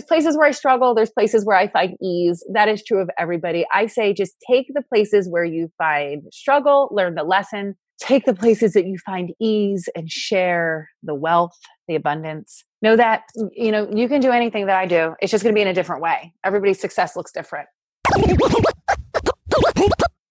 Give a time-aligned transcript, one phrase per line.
[0.00, 2.42] there's places where I struggle, there's places where I find ease.
[2.54, 3.66] That is true of everybody.
[3.72, 8.32] I say just take the places where you find struggle, learn the lesson, take the
[8.34, 11.52] places that you find ease and share the wealth,
[11.86, 12.64] the abundance.
[12.80, 15.14] Know that, mm, you know, you can do anything that I do.
[15.20, 16.32] It's just going to be in a different way.
[16.44, 17.68] Everybody's success looks different.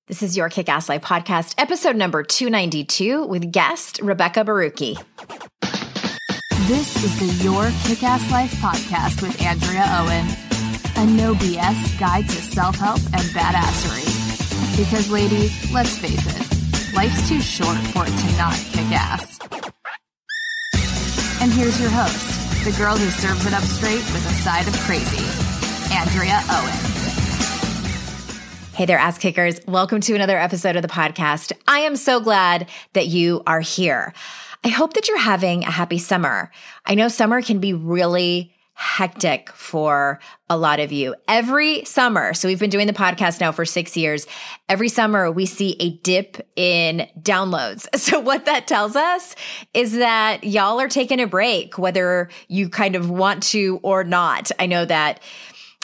[0.08, 4.98] This is your Kick Ass Life podcast, episode number 292 with guest Rebecca Borucki.
[6.70, 10.28] This is the Your Kick Ass Life podcast with Andrea Owen,
[10.98, 14.06] a no BS guide to self help and badassery.
[14.78, 19.40] Because, ladies, let's face it, life's too short for it to not kick ass.
[21.42, 24.76] And here's your host, the girl who serves it up straight with a side of
[24.82, 25.26] crazy,
[25.92, 27.00] Andrea Owen.
[28.76, 29.60] Hey there, ass kickers.
[29.68, 31.52] Welcome to another episode of the podcast.
[31.68, 34.14] I am so glad that you are here.
[34.64, 36.52] I hope that you're having a happy summer.
[36.86, 41.14] I know summer can be really hectic for a lot of you.
[41.28, 44.26] Every summer, so we've been doing the podcast now for six years.
[44.70, 47.88] Every summer, we see a dip in downloads.
[48.00, 49.36] So, what that tells us
[49.74, 54.50] is that y'all are taking a break, whether you kind of want to or not.
[54.58, 55.20] I know that.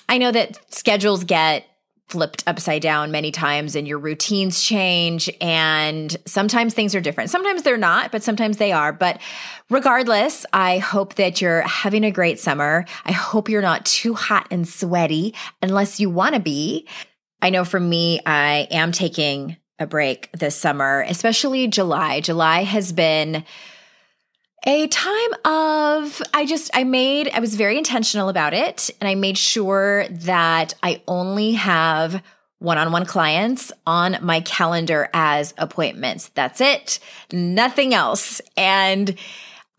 [0.08, 1.68] I know that schedules get
[2.08, 7.30] flipped upside down many times and your routines change and sometimes things are different.
[7.32, 8.94] Sometimes they're not, but sometimes they are.
[8.94, 9.20] But
[9.70, 12.86] regardless, I hope that you're having a great summer.
[13.06, 16.88] I hope you're not too hot and sweaty unless you want to be.
[17.42, 22.22] I know for me, I am taking a break this summer, especially July.
[22.22, 23.44] July has been
[24.66, 29.16] a time of I just I made I was very intentional about it and I
[29.16, 32.24] made sure that I only have
[32.60, 36.30] one-on-one clients on my calendar as appointments.
[36.30, 37.00] That's it.
[37.32, 38.42] Nothing else.
[38.58, 39.16] And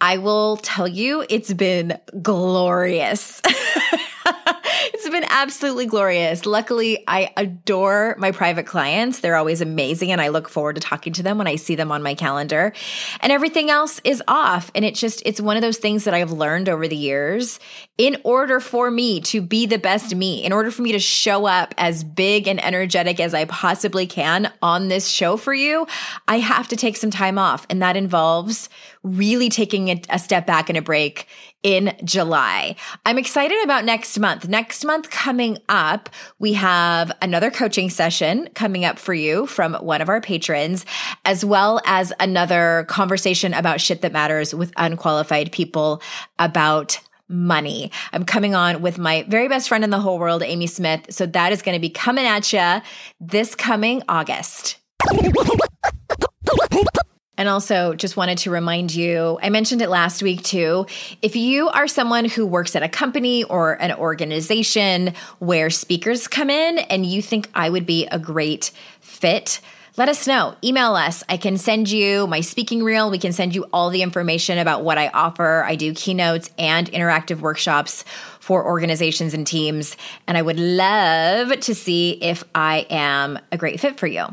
[0.00, 3.40] I will tell you it's been glorious.
[4.94, 6.46] it's been absolutely glorious.
[6.46, 9.20] Luckily, I adore my private clients.
[9.20, 11.92] They're always amazing, and I look forward to talking to them when I see them
[11.92, 12.72] on my calendar.
[13.20, 14.70] And everything else is off.
[14.74, 17.60] And it just, it's one of those things that I've learned over the years.
[17.98, 21.46] In order for me to be the best me, in order for me to show
[21.46, 25.86] up as big and energetic as I possibly can on this show for you,
[26.28, 27.66] I have to take some time off.
[27.70, 28.68] And that involves
[29.06, 31.28] really taking a, a step back and a break
[31.62, 32.76] in July.
[33.04, 34.48] I'm excited about next month.
[34.48, 40.02] Next month coming up, we have another coaching session coming up for you from one
[40.02, 40.84] of our patrons,
[41.24, 46.02] as well as another conversation about shit that matters with unqualified people
[46.38, 47.90] about money.
[48.12, 51.06] I'm coming on with my very best friend in the whole world, Amy Smith.
[51.10, 52.82] So that is going to be coming at you
[53.20, 54.76] this coming August.
[57.38, 60.86] And also, just wanted to remind you, I mentioned it last week too.
[61.20, 66.48] If you are someone who works at a company or an organization where speakers come
[66.48, 68.70] in and you think I would be a great
[69.00, 69.60] fit,
[69.98, 70.54] let us know.
[70.62, 71.24] Email us.
[71.26, 73.10] I can send you my speaking reel.
[73.10, 75.64] We can send you all the information about what I offer.
[75.64, 78.04] I do keynotes and interactive workshops
[78.38, 79.96] for organizations and teams.
[80.26, 84.26] And I would love to see if I am a great fit for you.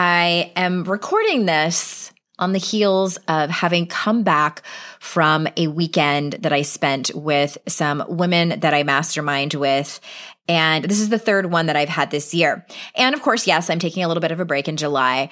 [0.00, 4.62] I am recording this on the heels of having come back
[5.00, 9.98] from a weekend that I spent with some women that I mastermind with.
[10.46, 12.64] And this is the third one that I've had this year.
[12.94, 15.30] And of course, yes, I'm taking a little bit of a break in July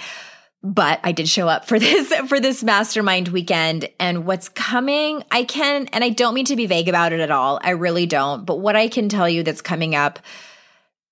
[0.63, 5.45] but I did show up for this for this mastermind weekend and what's coming I
[5.45, 8.45] can and I don't mean to be vague about it at all I really don't
[8.45, 10.19] but what I can tell you that's coming up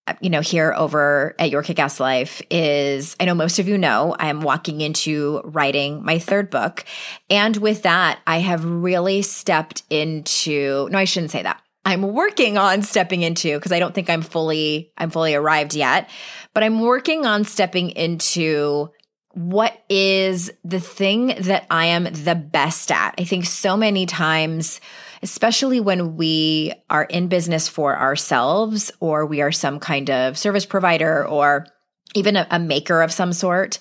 [0.07, 3.69] Uh, you know, here over at Your Kick Ass Life is I know most of
[3.69, 6.85] you know I am walking into writing my third book.
[7.31, 11.61] And with that, I have really stepped into, no, I shouldn't say that.
[11.87, 16.09] I'm working on stepping into because I don't think I'm fully I'm fully arrived yet,
[16.55, 18.91] but I'm working on stepping into
[19.33, 23.15] what is the thing that I am the best at.
[23.19, 24.81] I think so many times
[25.25, 30.67] especially when we are in business for ourselves or we are some kind of service
[30.67, 31.67] provider or
[32.15, 33.79] even a, a maker of some sort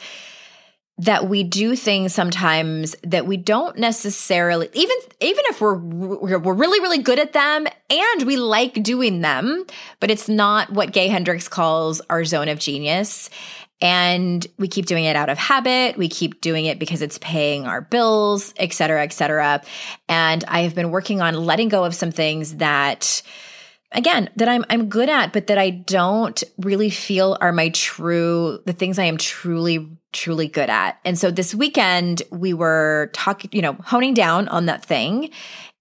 [1.00, 6.80] that we do things sometimes that we don't necessarily even even if we're we're really
[6.80, 9.66] really good at them and we like doing them
[10.00, 13.30] but it's not what Gay Hendricks calls our zone of genius
[13.84, 15.98] and we keep doing it out of habit.
[15.98, 19.62] We keep doing it because it's paying our bills, et cetera, et cetera.
[20.08, 23.22] And I have been working on letting go of some things that,
[23.92, 28.60] again, that I'm, I'm good at, but that I don't really feel are my true,
[28.66, 30.98] the things I am truly, truly good at.
[31.04, 35.30] And so this weekend we were talking, you know, honing down on that thing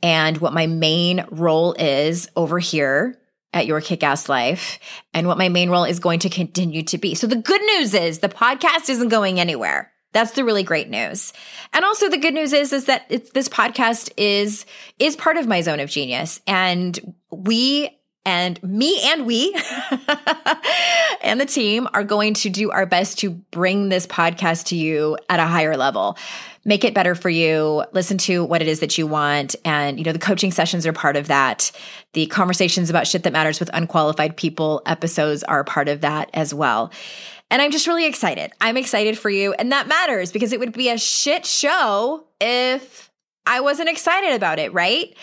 [0.02, 3.16] and what my main role is over here
[3.52, 4.78] at your kick ass life
[5.12, 7.14] and what my main role is going to continue to be.
[7.14, 9.92] So the good news is the podcast isn't going anywhere.
[10.12, 11.32] That's the really great news.
[11.72, 14.66] And also the good news is is that this podcast is
[14.98, 17.90] is part of my zone of genius and we
[18.24, 19.54] and me and we
[21.22, 25.16] and the team are going to do our best to bring this podcast to you
[25.28, 26.16] at a higher level
[26.64, 30.04] make it better for you listen to what it is that you want and you
[30.04, 31.72] know the coaching sessions are part of that
[32.12, 36.52] the conversations about shit that matters with unqualified people episodes are part of that as
[36.54, 36.92] well
[37.50, 40.72] and i'm just really excited i'm excited for you and that matters because it would
[40.72, 43.10] be a shit show if
[43.46, 45.14] I wasn't excited about it, right?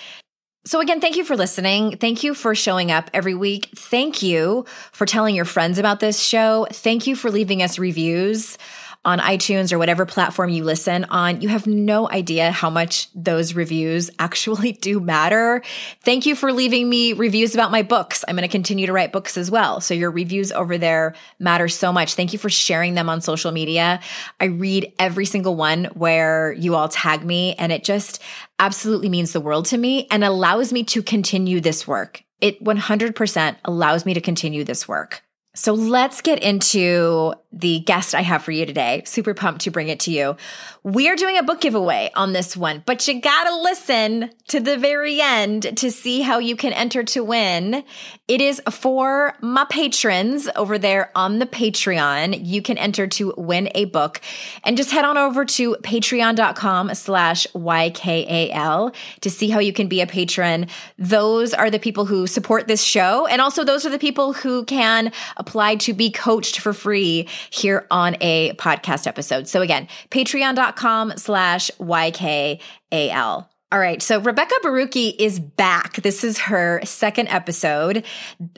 [0.66, 1.98] So, again, thank you for listening.
[1.98, 3.70] Thank you for showing up every week.
[3.76, 6.68] Thank you for telling your friends about this show.
[6.72, 8.58] Thank you for leaving us reviews
[9.06, 13.54] on iTunes or whatever platform you listen on, you have no idea how much those
[13.54, 15.62] reviews actually do matter.
[16.02, 18.26] Thank you for leaving me reviews about my books.
[18.28, 19.80] I'm going to continue to write books as well.
[19.80, 22.16] So your reviews over there matter so much.
[22.16, 24.02] Thank you for sharing them on social media.
[24.40, 28.22] I read every single one where you all tag me and it just
[28.60, 32.24] absolutely means the world to me and allows me to continue this work.
[32.42, 35.24] It 100% allows me to continue this work.
[35.56, 39.02] So let's get into the guest I have for you today.
[39.06, 40.38] Super pumped to bring it to you.
[40.84, 44.78] We are doing a book giveaway on this one, but you gotta listen to the
[44.78, 47.84] very end to see how you can enter to win.
[48.28, 52.40] It is for my patrons over there on the Patreon.
[52.46, 54.22] You can enter to win a book
[54.64, 60.02] and just head on over to patreon.com slash YKAL to see how you can be
[60.02, 60.68] a patron.
[61.00, 63.26] Those are the people who support this show.
[63.26, 67.88] And also those are the people who can apply to be coached for free here
[67.90, 69.48] on a podcast episode.
[69.48, 73.49] So again, patreon.com slash YKAL.
[73.72, 74.02] All right.
[74.02, 75.98] So Rebecca Borucki is back.
[76.02, 78.04] This is her second episode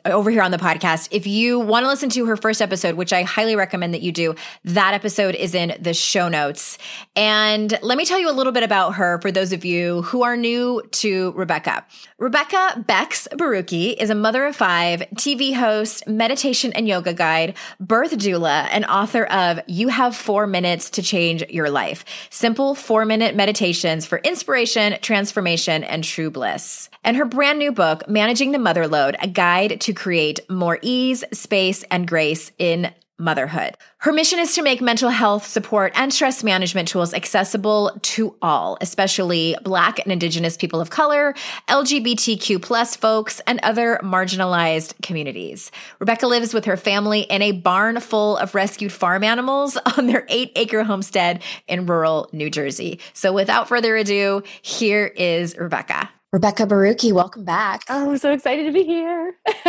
[0.06, 1.10] over here on the podcast.
[1.12, 4.14] If you want to listen to her first episode, which I highly recommend that you
[4.14, 6.78] do, that episode is in the show notes.
[7.14, 10.24] And let me tell you a little bit about her for those of you who
[10.24, 11.86] are new to Rebecca.
[12.18, 18.18] Rebecca Bex Borucki is a mother of five, TV host, meditation and yoga guide, birth
[18.18, 22.06] doula, and author of You Have Four Minutes to Change Your Life.
[22.30, 26.90] Simple four minute meditations for inspiration transformation, and true bliss.
[27.04, 31.84] And her brand new book, Managing the Motherload, a guide to create more ease, space,
[31.92, 33.78] and grace in motherhood.
[34.00, 38.78] Her mission is to make mental health support and stress management tools accessible to all,
[38.82, 41.36] especially Black and Indigenous people of color,
[41.70, 45.72] LGBTQ plus folks, and other marginalized communities.
[46.00, 50.26] Rebecca lives with her family in a barn full of rescued farm animals on their
[50.28, 53.00] eight acre homestead in rural New Jersey.
[53.14, 56.10] So without further ado, here is Rebecca.
[56.34, 57.84] Rebecca Borucki, welcome back.
[57.90, 59.36] Oh, I'm so excited to be here.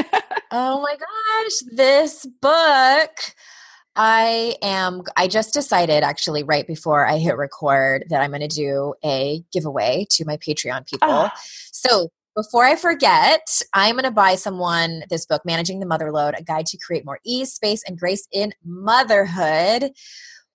[0.52, 3.10] oh my gosh, this book.
[3.96, 8.48] I am, I just decided actually right before I hit record that I'm going to
[8.48, 11.08] do a giveaway to my Patreon people.
[11.10, 11.30] Oh.
[11.72, 16.44] So before I forget, I'm going to buy someone this book, Managing the Motherload, a
[16.44, 19.90] guide to create more ease, space, and grace in motherhood.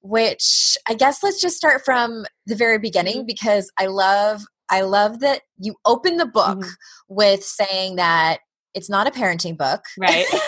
[0.01, 3.25] Which I guess let's just start from the very beginning mm-hmm.
[3.25, 6.69] because I love I love that you open the book mm-hmm.
[7.07, 8.39] with saying that
[8.73, 9.85] it's not a parenting book.
[9.97, 10.25] Right.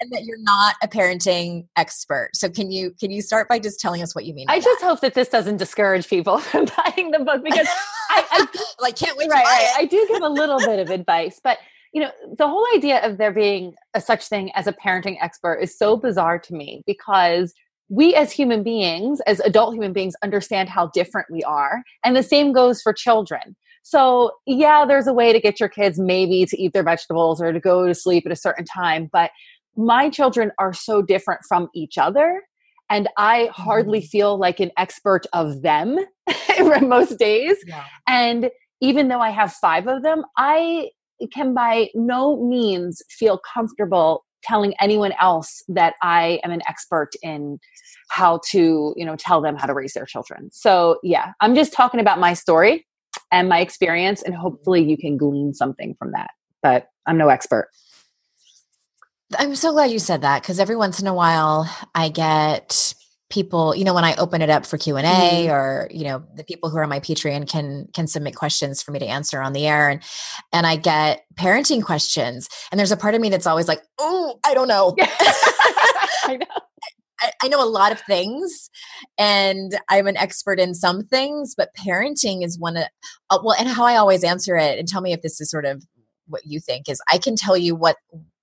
[0.00, 2.30] and that you're not a parenting expert.
[2.34, 4.46] So can you can you start by just telling us what you mean?
[4.48, 4.86] I just that?
[4.86, 7.68] hope that this doesn't discourage people from buying the book because
[8.10, 8.46] I, I
[8.80, 9.72] like can't wait right, right.
[9.76, 11.58] I do give a little bit of advice, but
[11.92, 15.56] you know, the whole idea of there being a such thing as a parenting expert
[15.56, 17.52] is so bizarre to me because
[17.90, 21.82] we as human beings, as adult human beings, understand how different we are.
[22.04, 23.56] And the same goes for children.
[23.82, 27.52] So, yeah, there's a way to get your kids maybe to eat their vegetables or
[27.52, 29.10] to go to sleep at a certain time.
[29.12, 29.32] But
[29.76, 32.42] my children are so different from each other.
[32.88, 34.06] And I hardly mm-hmm.
[34.06, 35.98] feel like an expert of them
[36.82, 37.56] most days.
[37.66, 37.84] Yeah.
[38.08, 40.90] And even though I have five of them, I
[41.32, 47.58] can by no means feel comfortable telling anyone else that I am an expert in
[48.10, 50.50] how to, you know, tell them how to raise their children.
[50.52, 52.86] So, yeah, I'm just talking about my story
[53.30, 56.30] and my experience and hopefully you can glean something from that.
[56.62, 57.68] But I'm no expert.
[59.38, 62.94] I'm so glad you said that because every once in a while I get
[63.30, 65.52] people you know when i open it up for q&a mm-hmm.
[65.52, 68.90] or you know the people who are on my patreon can can submit questions for
[68.90, 69.88] me to answer on the air.
[69.88, 70.02] And
[70.52, 72.48] and i get parenting questions.
[72.70, 74.94] And there's a part of me that's always like oh i don't know.
[75.00, 76.46] I know.
[77.20, 78.70] I, I know a lot of things
[79.18, 82.84] and I'm an expert in some things, but parenting is one of,
[83.30, 85.66] uh, well, and how I always answer it, and tell me if this is sort
[85.66, 85.84] of
[86.30, 87.96] what you think is I can tell you what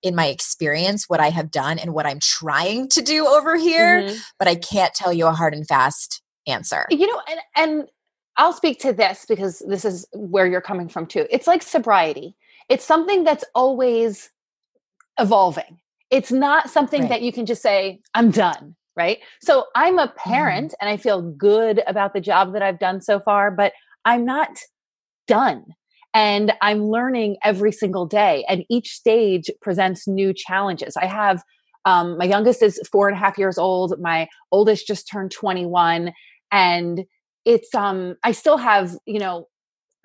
[0.03, 4.03] in my experience what I have done and what I'm trying to do over here,
[4.03, 4.17] mm-hmm.
[4.37, 6.85] but I can't tell you a hard and fast answer.
[6.89, 7.87] You know, and and
[8.37, 11.25] I'll speak to this because this is where you're coming from too.
[11.29, 12.35] It's like sobriety.
[12.69, 14.29] It's something that's always
[15.19, 15.79] evolving.
[16.11, 17.09] It's not something right.
[17.09, 19.19] that you can just say, I'm done, right?
[19.41, 20.17] So I'm a mm-hmm.
[20.17, 20.87] parent mm-hmm.
[20.87, 23.73] and I feel good about the job that I've done so far, but
[24.05, 24.59] I'm not
[25.27, 25.65] done.
[26.17, 28.43] And I'm learning every single day.
[28.49, 30.97] And each stage presents new challenges.
[30.97, 31.43] I have
[31.85, 33.93] um, my youngest is four and a half years old.
[34.01, 36.11] My oldest just turned 21.
[36.51, 37.05] And
[37.45, 39.45] it's um I still have, you know,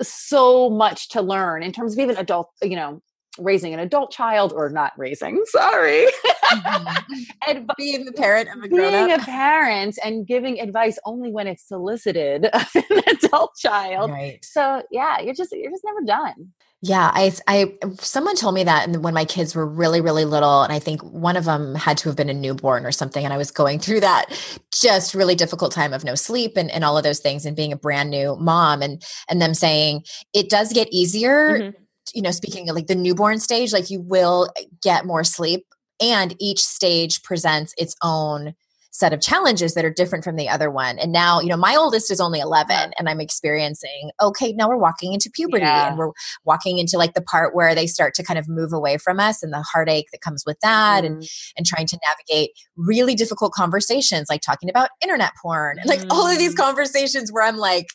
[0.03, 3.01] so much to learn in terms of even adult, you know,
[3.39, 6.07] raising an adult child or not raising sorry
[6.53, 7.23] mm-hmm.
[7.49, 11.67] and being the parent of a being a parent and giving advice only when it's
[11.67, 14.45] solicited of an adult child right.
[14.45, 16.53] so yeah you're just you're just never done
[16.85, 20.73] yeah, I, I, someone told me that when my kids were really, really little, and
[20.73, 23.37] I think one of them had to have been a newborn or something, and I
[23.37, 24.27] was going through that
[24.73, 27.73] just really difficult time of no sleep and, and all of those things, and being
[27.73, 30.03] a brand new mom, and and them saying
[30.35, 31.82] it does get easier mm-hmm
[32.15, 34.49] you know, speaking of like the newborn stage, like you will
[34.83, 35.67] get more sleep
[36.01, 38.55] and each stage presents its own
[38.95, 40.99] set of challenges that are different from the other one.
[40.99, 44.77] And now, you know, my oldest is only 11 and I'm experiencing, okay, now we're
[44.77, 45.89] walking into puberty yeah.
[45.89, 46.13] and we're
[46.45, 49.43] walking into like the part where they start to kind of move away from us
[49.43, 51.07] and the heartache that comes with that mm.
[51.07, 56.01] and and trying to navigate really difficult conversations like talking about internet porn and like
[56.01, 56.11] mm.
[56.11, 56.59] all of these mm.
[56.59, 57.87] conversations where I'm like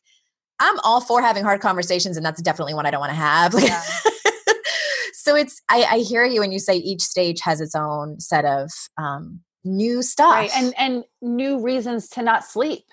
[0.60, 3.54] I'm all for having hard conversations, and that's definitely one I don't want to have.
[3.58, 3.82] Yeah.
[5.14, 8.46] so it's I, I, hear you when you say each stage has its own set
[8.46, 10.52] of um, new stuff, right?
[10.56, 12.86] And and new reasons to not sleep.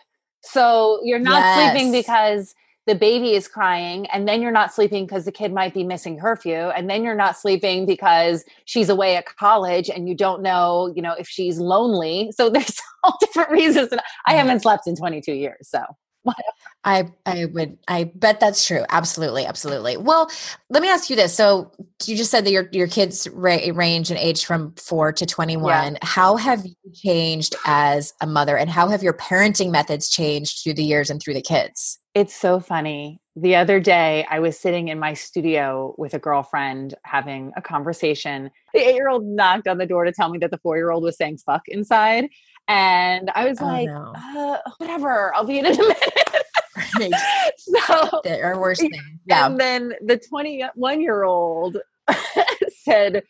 [0.43, 1.73] So you're not yes.
[1.73, 2.55] sleeping because
[2.87, 6.19] the baby is crying and then you're not sleeping because the kid might be missing
[6.19, 10.93] curfew and then you're not sleeping because she's away at college and you don't know
[10.95, 14.95] you know if she's lonely so there's all different reasons and i haven't slept in
[14.95, 15.83] 22 years so
[16.85, 18.85] I I would I bet that's true.
[18.91, 19.97] Absolutely, absolutely.
[19.97, 20.31] Well,
[20.69, 21.35] let me ask you this.
[21.35, 21.73] So
[22.05, 25.57] you just said that your your kids ra- range in age from four to twenty
[25.57, 25.95] one.
[25.95, 25.99] Yeah.
[26.03, 30.75] How have you changed as a mother, and how have your parenting methods changed through
[30.75, 31.99] the years and through the kids?
[32.15, 33.21] It's so funny.
[33.35, 38.51] The other day, I was sitting in my studio with a girlfriend having a conversation.
[38.73, 40.91] The eight year old knocked on the door to tell me that the four year
[40.93, 42.29] old was saying fuck inside.
[42.69, 44.13] And I was oh, like, no.
[44.17, 46.45] uh, whatever, I'll be in, in a minute.
[46.99, 47.13] right.
[47.59, 48.93] So, or worse thing.
[49.27, 49.47] Yeah.
[49.47, 51.79] And then the 21 year old
[52.85, 53.23] said,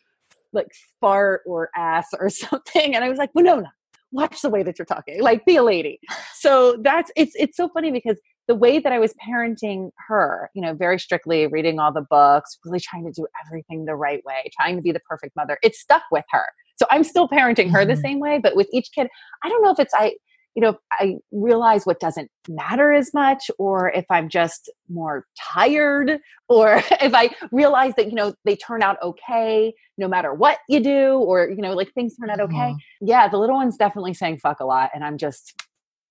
[0.52, 0.68] like,
[1.00, 2.94] fart or ass or something.
[2.94, 3.68] And I was like, well, no, no,
[4.12, 5.98] watch the way that you're talking, like, be a lady.
[6.34, 10.62] So that's, it's, it's so funny because the way that I was parenting her, you
[10.62, 14.50] know, very strictly reading all the books, really trying to do everything the right way,
[14.58, 16.44] trying to be the perfect mother, it stuck with her.
[16.76, 17.90] So I'm still parenting her mm-hmm.
[17.90, 19.08] the same way, but with each kid,
[19.42, 20.14] I don't know if it's I,
[20.54, 26.20] you know, I realize what doesn't matter as much, or if I'm just more tired,
[26.48, 30.80] or if I realize that, you know, they turn out okay no matter what you
[30.80, 32.54] do, or, you know, like things turn out okay.
[32.54, 33.06] Mm-hmm.
[33.06, 34.90] Yeah, the little one's definitely saying fuck a lot.
[34.94, 35.54] And I'm just,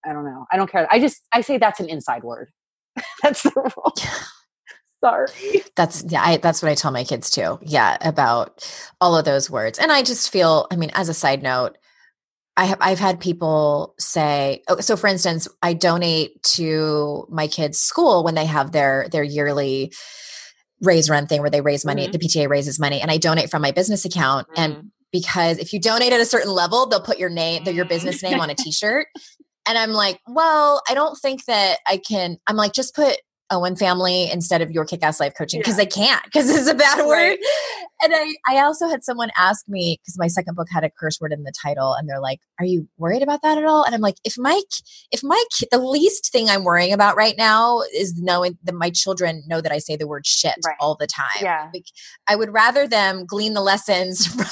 [0.05, 0.45] I don't know.
[0.51, 0.87] I don't care.
[0.91, 2.49] I just, I say that's an inside word.
[3.21, 3.93] that's the rule.
[5.03, 5.27] Sorry.
[5.75, 7.59] That's yeah, I, that's what I tell my kids too.
[7.61, 8.65] Yeah, about
[9.01, 9.77] all of those words.
[9.77, 11.77] And I just feel, I mean, as a side note,
[12.55, 17.79] I have I've had people say, oh, so for instance, I donate to my kids'
[17.79, 19.91] school when they have their their yearly
[20.81, 22.11] raise run thing where they raise money, mm-hmm.
[22.11, 24.47] the PTA raises money, and I donate from my business account.
[24.49, 24.61] Mm-hmm.
[24.61, 28.23] And because if you donate at a certain level, they'll put your name, your business
[28.23, 29.07] name on a t-shirt.
[29.65, 32.37] And I'm like, well, I don't think that I can.
[32.47, 33.17] I'm like, just put
[33.49, 35.83] Owen family instead of your kick ass life coaching because yeah.
[35.83, 37.37] I can't because it's a bad word.
[38.01, 41.21] And I, I also had someone ask me because my second book had a curse
[41.21, 43.95] word in the title, and they're like, "Are you worried about that at all?" And
[43.95, 44.61] I'm like, "If my,
[45.11, 49.43] if my, the least thing I'm worrying about right now is knowing that my children
[49.47, 50.75] know that I say the word shit right.
[50.79, 51.27] all the time.
[51.41, 51.85] Yeah, like,
[52.27, 54.45] I would rather them glean the lessons from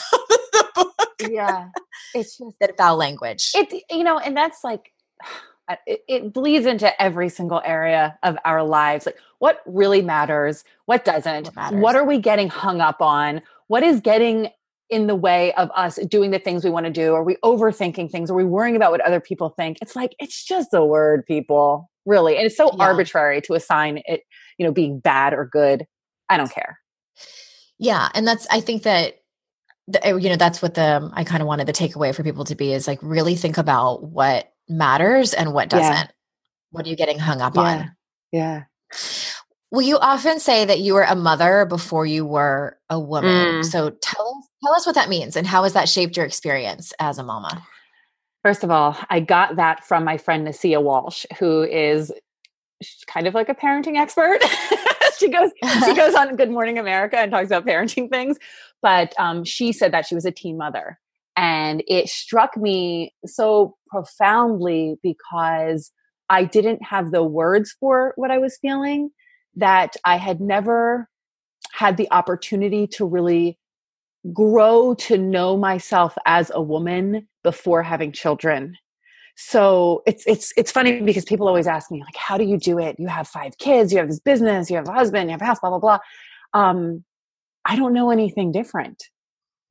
[0.52, 1.30] the book.
[1.30, 1.70] Yeah,
[2.14, 3.52] it's just that foul language.
[3.54, 4.92] It, you know, and that's like
[5.86, 9.06] it, it, bleeds into every single area of our lives.
[9.06, 11.48] Like what really matters what doesn't?
[11.48, 11.82] What, matters.
[11.82, 13.42] what are we getting hung up on?
[13.68, 14.50] What is getting
[14.90, 17.14] in the way of us doing the things we want to do?
[17.14, 18.30] Are we overthinking things?
[18.30, 19.78] Are we worrying about what other people think?
[19.82, 22.36] It's like it's just a word people really.
[22.36, 22.84] And it's so yeah.
[22.84, 24.22] arbitrary to assign it
[24.58, 25.86] you know being bad or good.
[26.30, 26.80] I don't care.
[27.78, 29.16] Yeah and that's i think that
[29.88, 32.56] the, you know that's what the i kind of wanted the takeaway for people to
[32.56, 36.08] be is like really think about what matters and what doesn't yeah.
[36.72, 37.62] what are you getting hung up yeah.
[37.62, 37.92] on
[38.32, 38.64] yeah
[39.72, 43.66] well you often say that you were a mother before you were a woman mm.
[43.66, 46.94] so tell us tell us what that means and how has that shaped your experience
[47.00, 47.64] as a mama
[48.44, 52.12] First of all, I got that from my friend Nasia Walsh, who is
[53.06, 54.40] kind of like a parenting expert.
[55.18, 55.52] she goes
[55.86, 58.38] she goes on Good Morning America and talks about parenting things,
[58.82, 61.00] but um, she said that she was a teen mother,
[61.36, 65.92] and it struck me so profoundly because
[66.30, 69.12] I didn't have the words for what I was feeling.
[69.56, 71.10] That I had never
[71.74, 73.60] had the opportunity to really
[74.32, 78.78] grow to know myself as a woman before having children.
[79.36, 82.80] So it's it's it's funny because people always ask me like how do you do
[82.80, 82.96] it?
[83.00, 85.46] You have five kids you have this business you have a husband you have a
[85.46, 86.00] house blah blah blah.
[86.54, 87.04] Um
[87.66, 89.04] i don't know anything different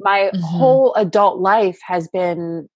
[0.01, 0.41] my mm-hmm.
[0.41, 2.69] whole adult life has been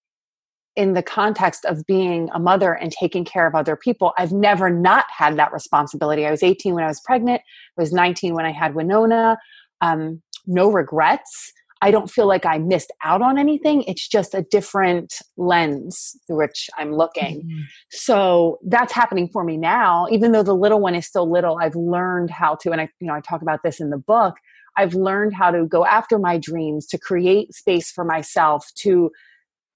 [0.77, 4.71] in the context of being a mother and taking care of other people i've never
[4.71, 7.41] not had that responsibility i was 18 when i was pregnant
[7.79, 9.37] i was 19 when i had winona
[9.81, 11.53] um, no regrets
[11.85, 13.83] I don't feel like I missed out on anything.
[13.83, 17.43] It's just a different lens through which I'm looking.
[17.43, 17.61] Mm-hmm.
[17.91, 20.07] So that's happening for me now.
[20.11, 23.07] Even though the little one is still little, I've learned how to, and I, you
[23.07, 24.37] know, I talk about this in the book.
[24.77, 29.11] I've learned how to go after my dreams, to create space for myself, to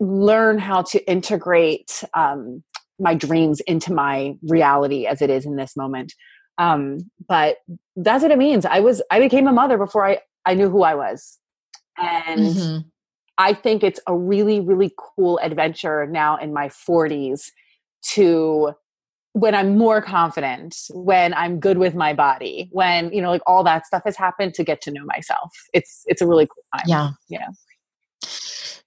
[0.01, 2.63] learn how to integrate um,
[2.99, 6.15] my dreams into my reality as it is in this moment.
[6.59, 7.59] Um, but
[7.97, 8.65] that's what it means.
[8.65, 11.39] I was, I became a mother before I, I knew who I was.
[11.97, 12.79] And mm-hmm.
[13.39, 17.51] I think it's a really, really cool adventure now in my 40s
[18.15, 18.73] to
[19.33, 23.63] when I'm more confident, when I'm good with my body, when, you know, like all
[23.65, 25.53] that stuff has happened to get to know myself.
[25.73, 26.85] It's it's a really cool time.
[26.87, 27.11] Yeah.
[27.29, 27.49] Yeah.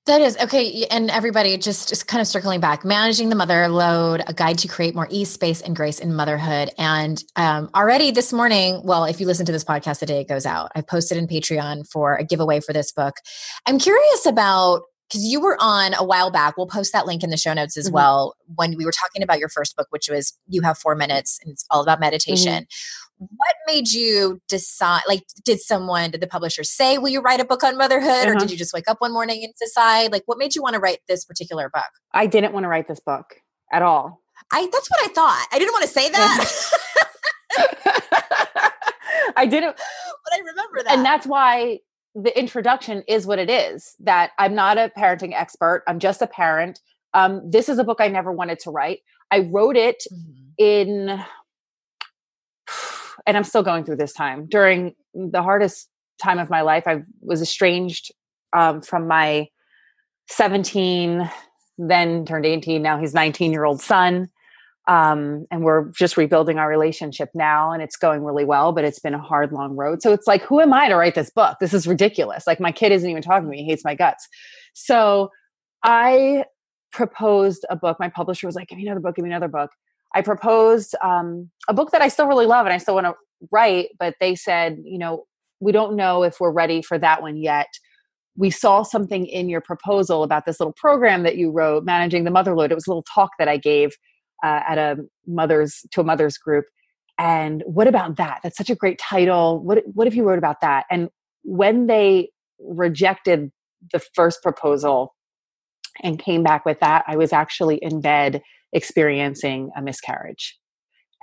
[0.08, 0.88] That is okay.
[0.90, 4.68] And everybody, just, just kind of circling back, managing the mother load, a guide to
[4.68, 6.72] create more ease, space, and grace in motherhood.
[6.80, 10.28] And um, already this morning, well, if you listen to this podcast the day it
[10.28, 13.18] goes out, I posted in Patreon for a giveaway for this book.
[13.68, 16.56] I'm curious about because you were on a while back.
[16.56, 17.96] We'll post that link in the show notes as mm-hmm.
[17.96, 18.36] well.
[18.56, 21.52] When we were talking about your first book, which was You Have Four Minutes, and
[21.52, 22.64] it's all about meditation.
[22.64, 27.40] Mm-hmm what made you decide like did someone did the publisher say will you write
[27.40, 28.32] a book on motherhood uh-huh.
[28.32, 30.74] or did you just wake up one morning and decide like what made you want
[30.74, 33.36] to write this particular book i didn't want to write this book
[33.72, 34.22] at all
[34.52, 36.72] i that's what i thought i didn't want to say that
[39.38, 41.78] i didn't but i remember that and that's why
[42.16, 46.28] the introduction is what it is that i'm not a parenting expert i'm just a
[46.28, 46.80] parent
[47.14, 49.00] um, this is a book i never wanted to write
[49.32, 50.50] i wrote it mm-hmm.
[50.58, 51.24] in
[53.26, 55.90] and I'm still going through this time during the hardest
[56.22, 56.84] time of my life.
[56.88, 58.12] I was estranged
[58.54, 59.48] um, from my
[60.28, 61.30] 17,
[61.78, 62.82] then turned 18.
[62.82, 64.30] Now he's 19 year old son.
[64.88, 69.00] Um, and we're just rebuilding our relationship now and it's going really well, but it's
[69.00, 70.02] been a hard, long road.
[70.02, 71.58] So it's like, who am I to write this book?
[71.62, 72.48] This is ridiculous.
[72.48, 73.64] Like my kid isn't even talking to me.
[73.64, 74.28] He hates my guts.
[74.74, 75.30] So
[75.84, 76.46] I
[76.92, 77.98] proposed a book.
[78.00, 79.70] My publisher was like, give me another book, give me another book.
[80.14, 83.14] I proposed um, a book that I still really love and I still want to
[83.52, 85.26] write, but they said, you know,
[85.60, 87.68] we don't know if we're ready for that one yet.
[88.36, 92.32] We saw something in your proposal about this little program that you wrote, managing the
[92.32, 92.72] motherload.
[92.72, 93.92] It was a little talk that I gave
[94.44, 96.66] uh, at a mother's to a mother's group.
[97.18, 98.40] And what about that?
[98.42, 99.64] That's such a great title.
[99.64, 100.86] What what if you wrote about that?
[100.90, 101.10] And
[101.44, 103.52] when they rejected
[103.92, 105.16] the first proposal
[106.04, 108.42] and came back with that, I was actually in bed
[108.74, 110.58] experiencing a miscarriage.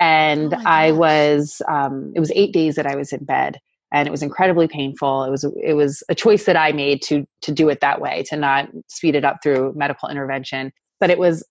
[0.01, 3.59] And oh I was, um, it was eight days that I was in bed
[3.93, 5.25] and it was incredibly painful.
[5.25, 8.23] It was, it was a choice that I made to, to do it that way,
[8.29, 10.73] to not speed it up through medical intervention.
[11.01, 11.45] But it was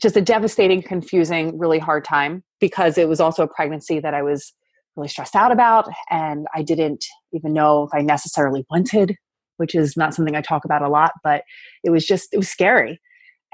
[0.00, 4.22] just a devastating, confusing, really hard time because it was also a pregnancy that I
[4.22, 4.52] was
[4.96, 5.88] really stressed out about.
[6.10, 9.16] And I didn't even know if I necessarily wanted,
[9.56, 11.42] which is not something I talk about a lot, but
[11.84, 13.00] it was just, it was scary.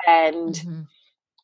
[0.07, 0.83] And mm-hmm.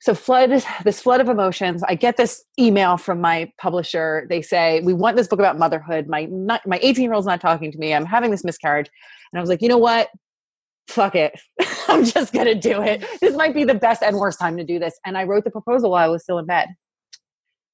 [0.00, 4.26] so flood this flood of emotions i get this email from my publisher.
[4.28, 6.06] They say we want this book about motherhood.
[6.06, 7.92] My not, my 18 year old's not talking to me.
[7.92, 8.88] I'm having this miscarriage.
[9.32, 10.08] And i was like you know what
[10.88, 11.38] fuck it.
[11.88, 13.04] I'm just gonna do it.
[13.20, 14.98] This might be the best and worst time to do this.
[15.04, 16.68] And i wrote the proposal while i was still in bed.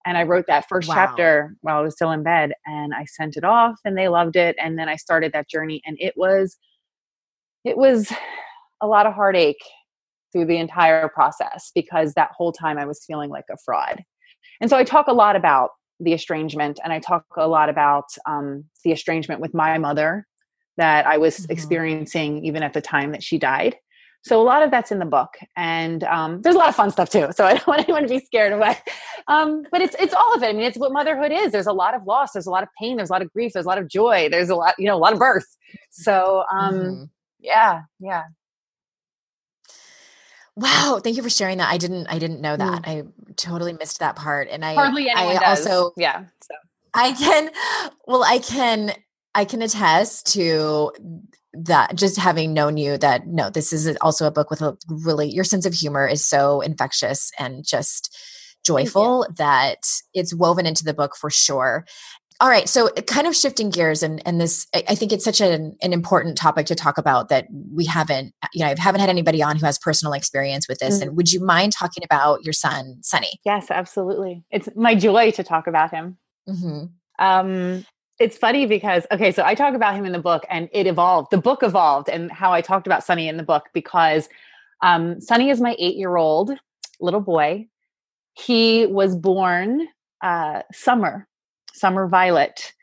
[0.07, 0.95] And i wrote that first wow.
[0.95, 4.37] chapter while i was still in bed and i sent it off and they loved
[4.37, 4.57] it.
[4.59, 6.57] And then i started that journey and it was
[7.65, 8.13] it was
[8.81, 9.63] a lot of heartache
[10.33, 14.03] through the entire process because that whole time I was feeling like a fraud.
[14.61, 18.05] And so I talk a lot about the estrangement and I talk a lot about
[18.27, 20.27] um, the estrangement with my mother
[20.77, 21.51] that I was Mhm.
[21.51, 23.77] experiencing even at the time that she died.
[24.23, 26.91] So a lot of that's in the book, and um, there's a lot of fun
[26.91, 27.29] stuff too.
[27.35, 28.77] So I don't want anyone to be scared away.
[29.29, 30.49] Um, but it's it's all of it.
[30.49, 31.53] I mean, it's what motherhood is.
[31.53, 32.33] There's a lot of loss.
[32.33, 32.97] There's a lot of pain.
[32.99, 33.53] There's a lot of grief.
[33.55, 34.29] There's a lot of joy.
[34.31, 35.47] There's a lot, you know, a lot of birth.
[35.91, 37.09] So um, Mhm.
[37.39, 38.25] yeah, yeah.
[40.57, 41.71] Wow, thank you for sharing that.
[41.71, 42.83] I didn't I didn't know that.
[42.85, 43.05] I
[43.37, 44.49] totally missed that part.
[44.51, 44.77] And I Mm.
[44.77, 45.67] Hardly anyone I does.
[45.67, 46.25] also yeah.
[46.43, 46.55] So
[46.93, 47.51] I can
[48.07, 48.93] well I can
[49.35, 50.93] I can attest to
[51.53, 55.29] that just having known you that no this is also a book with a really
[55.33, 58.17] your sense of humor is so infectious and just
[58.65, 59.79] joyful that
[60.15, 61.85] it's woven into the book for sure.
[62.43, 65.77] All right, so kind of shifting gears and and this I think it's such an
[65.83, 69.43] an important topic to talk about that we haven't you know I haven't had anybody
[69.43, 71.03] on who has personal experience with this Mm.
[71.03, 73.41] and would you mind talking about your son Sunny?
[73.45, 74.45] yes, absolutely.
[74.51, 76.17] It's my joy to talk about him.
[76.47, 76.85] hmm
[77.19, 77.85] Um,
[78.21, 81.31] it's funny because okay, so I talk about him in the book, and it evolved.
[81.31, 84.29] The book evolved, and how I talked about Sunny in the book because
[84.83, 86.53] um, Sunny is my eight-year-old
[87.01, 87.67] little boy.
[88.35, 89.89] He was born
[90.23, 91.27] uh, summer,
[91.73, 92.75] summer violet,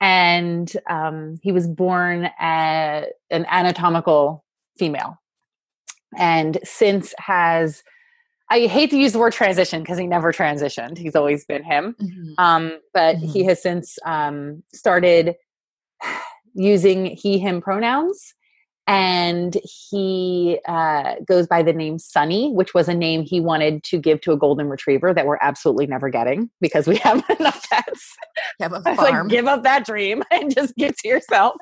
[0.00, 4.44] and um, he was born an anatomical
[4.78, 5.20] female,
[6.18, 7.84] and since has.
[8.50, 10.98] I hate to use the word transition because he never transitioned.
[10.98, 11.96] He's always been him.
[12.38, 13.48] Um, but he Mhm.
[13.48, 15.34] has since um, started
[16.54, 18.34] using he, him pronouns.
[18.88, 19.56] And
[19.90, 24.20] he uh, goes by the name Sunny, which was a name he wanted to give
[24.20, 28.14] to a golden retriever that we're absolutely never getting because we have enough pets.
[28.60, 31.56] Have a was like, give up that dream and just give to yourself.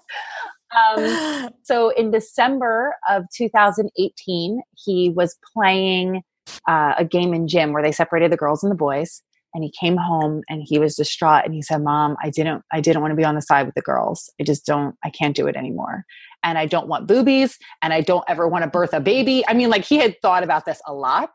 [0.76, 6.20] Um, so in December of 2018, he was playing
[6.68, 9.22] uh, a game in gym where they separated the girls and the boys.
[9.56, 12.80] And he came home and he was distraught and he said, "Mom, I didn't, I
[12.80, 14.28] didn't want to be on the side with the girls.
[14.40, 16.04] I just don't, I can't do it anymore.
[16.42, 19.44] And I don't want boobies, and I don't ever want to birth a baby.
[19.46, 21.30] I mean, like he had thought about this a lot.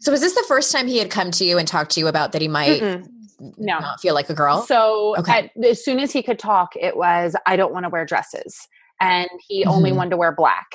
[0.00, 2.06] So was this the first time he had come to you and talked to you
[2.08, 3.08] about that he might Mm-mm.
[3.56, 3.78] No.
[3.78, 4.60] not feel like a girl?
[4.66, 5.50] So Okay.
[5.56, 8.68] at, as soon as he could talk, it was, I don't want to wear dresses.
[9.00, 9.96] And he only Mhm.
[9.96, 10.66] wanted to wear black.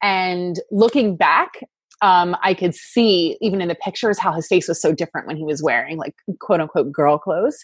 [0.00, 1.54] And looking back,
[2.02, 5.36] um, I could see even in the pictures how his face was so different when
[5.36, 7.58] he was wearing like quote unquote girl clothes.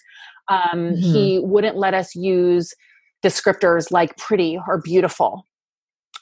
[0.48, 1.12] Um, Mhm.
[1.12, 2.72] He wouldn't let us use
[3.24, 5.46] descriptors like pretty or beautiful.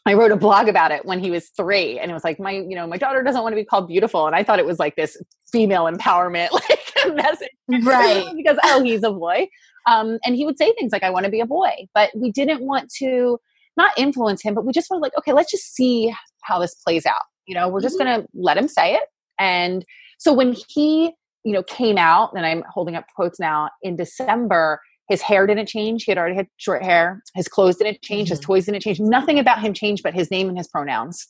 [0.06, 2.52] I wrote a blog about it when he was three, and it was like my,
[2.52, 4.78] you know, my daughter doesn't want to be called beautiful, and I thought it was
[4.78, 5.16] like this
[5.52, 7.48] female empowerment like message
[7.84, 8.24] right.
[8.36, 9.48] because oh he's a boy
[9.86, 12.30] um, and he would say things like i want to be a boy but we
[12.30, 13.38] didn't want to
[13.76, 17.06] not influence him but we just were like okay let's just see how this plays
[17.06, 18.04] out you know we're just Mhm.
[18.04, 19.06] going to let him say it.
[19.38, 19.84] And
[20.18, 21.12] so when he
[21.44, 25.66] you know came out and i'm holding up quotes now in december his hair didn't
[25.66, 26.04] change.
[26.04, 27.20] He had already had short hair.
[27.34, 28.28] His clothes didn't change.
[28.28, 28.44] His Mhm.
[28.44, 29.00] toys didn't change.
[29.00, 31.26] Nothing about him changed but his name and his pronouns.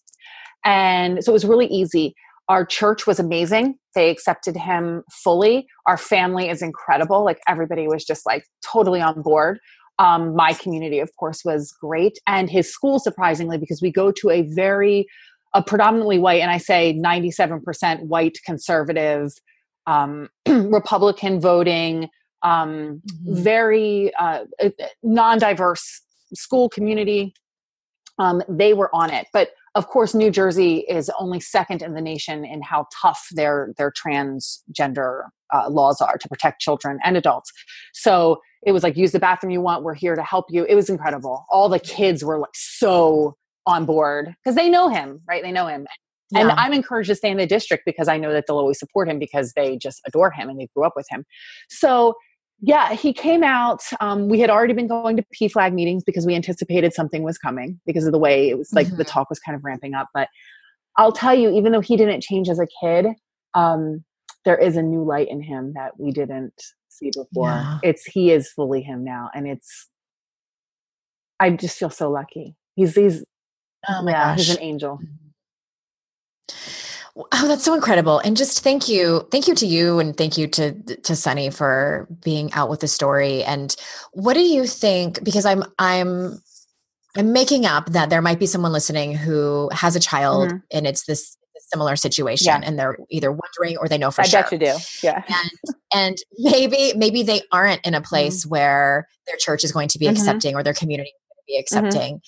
[0.64, 2.14] And so it was really easy.
[2.50, 3.76] Our church was amazing.
[3.94, 5.66] They accepted him fully.
[5.86, 7.24] Our family is incredible.
[7.24, 9.58] Like everybody was just like totally on board.
[9.98, 12.18] Um, my community of course was great.
[12.26, 15.06] And his school surprisingly because we go to a very
[15.54, 19.32] a predominantly white and i say 97% white conservative
[19.86, 22.08] um, republican voting
[22.42, 23.42] um, Mhm.
[23.42, 24.70] very uh, uh,
[25.02, 27.34] non-diverse school community.
[28.18, 29.26] Um, they were on it.
[29.32, 33.72] But of course new jersey is only second in the nation in how tough their
[33.76, 37.52] their transgender uh, laws are to protect children and adults.
[37.92, 39.84] So it was like use the bathroom you want.
[39.84, 40.64] We're here to help you.
[40.64, 41.46] It was incredible.
[41.50, 45.42] All the kids were like so on board because they know him right?
[45.42, 45.86] They know him.
[46.34, 49.08] And i'm encouraged to stay in the district because i know that they'll always support
[49.08, 51.24] him because they just adore him and they grew up with him.
[51.68, 52.14] So
[52.60, 56.34] yeah he came out um, we had already been going to pflag meetings because we
[56.34, 59.08] anticipated something was coming because of the way it was like the Mhm.
[59.08, 60.08] talk was kind of ramping up.
[60.14, 60.28] But
[60.96, 63.06] i'll tell you even though he didn't change as a kid
[63.54, 64.04] um,
[64.44, 66.54] there is a new light in him that we didn't
[66.88, 67.48] see before.
[67.48, 67.78] Yeah.
[67.82, 69.88] it's he is fully him now and it's
[71.40, 72.54] i just feel so lucky.
[72.76, 73.24] He's he's
[73.88, 74.46] oh my yeah gosh.
[74.46, 75.00] he's an angel
[77.32, 78.18] Oh, that's so incredible.
[78.20, 79.26] And just thank you.
[79.30, 82.88] Thank you to you and thank you to to Sunny for being out with the
[82.88, 83.42] story.
[83.44, 83.74] And
[84.12, 86.40] what do you think because I'm I'm
[87.16, 90.62] I'm making up that there might be someone listening who has a child Mhm.
[90.72, 91.36] and it's this
[91.72, 92.60] similar situation Yeah.
[92.64, 94.42] and they're either wondering or they know for i sure.
[94.42, 95.50] bet you do yeah And
[95.94, 100.06] and, maybe maybe they aren't in a place where their church is going to be
[100.06, 100.12] Mhm.
[100.12, 102.20] accepting or their community is going to be accepting.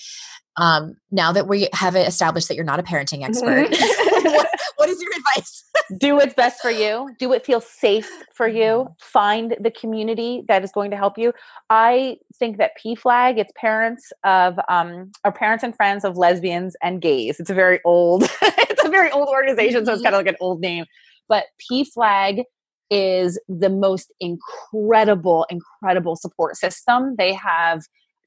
[0.56, 3.70] Um, now that we have established that you're not a parenting expert,
[4.30, 5.64] what, what is your advice?
[5.98, 7.10] do what's best for you.
[7.18, 8.62] Do what feels safe for you.
[8.62, 8.92] Mm-hmm.
[9.00, 11.32] Find the community that is going to help you.
[11.70, 17.00] I think that PFLAG, it's parents of um our parents and friends of lesbians and
[17.00, 17.40] gays.
[17.40, 20.36] It's a very old, it's a very old organization, so it's kind of like an
[20.40, 20.84] old name.
[21.28, 22.44] But PFLAG
[22.90, 27.14] is the most incredible, incredible support system.
[27.16, 27.82] They have